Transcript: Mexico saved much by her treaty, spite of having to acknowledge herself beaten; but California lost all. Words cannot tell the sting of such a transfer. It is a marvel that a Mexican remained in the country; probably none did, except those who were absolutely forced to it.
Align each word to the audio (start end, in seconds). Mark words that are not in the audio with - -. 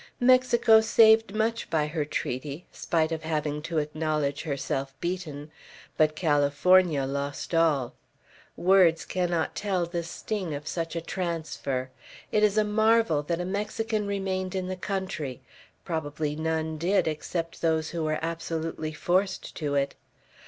Mexico 0.19 0.81
saved 0.81 1.35
much 1.35 1.69
by 1.69 1.85
her 1.85 2.03
treaty, 2.05 2.65
spite 2.71 3.11
of 3.11 3.21
having 3.21 3.61
to 3.61 3.77
acknowledge 3.77 4.41
herself 4.41 4.99
beaten; 4.99 5.51
but 5.95 6.15
California 6.15 7.05
lost 7.05 7.53
all. 7.53 7.93
Words 8.57 9.05
cannot 9.05 9.53
tell 9.53 9.85
the 9.85 10.01
sting 10.01 10.55
of 10.55 10.65
such 10.67 10.95
a 10.95 11.01
transfer. 11.01 11.91
It 12.31 12.41
is 12.43 12.57
a 12.57 12.63
marvel 12.63 13.21
that 13.21 13.39
a 13.41 13.45
Mexican 13.45 14.07
remained 14.07 14.55
in 14.55 14.65
the 14.69 14.75
country; 14.75 15.43
probably 15.85 16.35
none 16.35 16.79
did, 16.79 17.07
except 17.07 17.61
those 17.61 17.91
who 17.91 18.03
were 18.03 18.17
absolutely 18.23 18.93
forced 18.93 19.55
to 19.57 19.75
it. 19.75 19.93